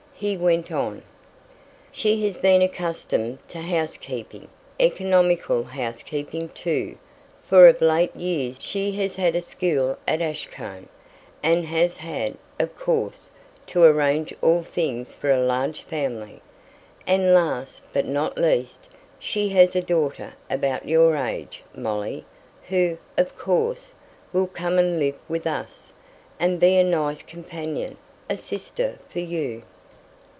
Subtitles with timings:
[0.23, 1.01] He went on,
[1.91, 6.99] "She has been accustomed to housekeeping economical housekeeping, too
[7.47, 10.89] for of late years she has had a school at Ashcombe,
[11.41, 13.31] and has had, of course,
[13.65, 16.43] to arrange all things for a large family.
[17.07, 22.25] And last, but not least, she has a daughter about your age, Molly
[22.69, 23.95] who, of course,
[24.31, 25.93] will come and live with us,
[26.39, 27.97] and be a nice companion
[28.29, 29.63] a sister for you."